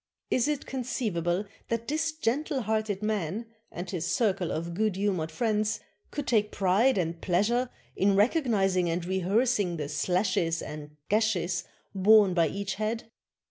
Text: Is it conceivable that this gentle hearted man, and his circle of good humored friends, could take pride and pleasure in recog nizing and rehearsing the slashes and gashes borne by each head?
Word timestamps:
Is 0.31 0.47
it 0.47 0.65
conceivable 0.65 1.45
that 1.69 1.87
this 1.87 2.11
gentle 2.11 2.61
hearted 2.63 3.03
man, 3.03 3.45
and 3.71 3.87
his 3.87 4.07
circle 4.07 4.49
of 4.51 4.73
good 4.73 4.95
humored 4.95 5.29
friends, 5.29 5.79
could 6.09 6.25
take 6.25 6.49
pride 6.51 6.97
and 6.97 7.21
pleasure 7.21 7.69
in 7.95 8.15
recog 8.15 8.47
nizing 8.47 8.87
and 8.89 9.05
rehearsing 9.05 9.77
the 9.77 9.87
slashes 9.89 10.59
and 10.63 10.97
gashes 11.07 11.65
borne 11.93 12.33
by 12.33 12.47
each 12.47 12.73
head? 12.81 13.11